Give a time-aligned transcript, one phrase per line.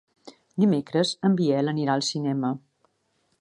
[0.63, 2.51] Dimecres en Biel anirà al cinema.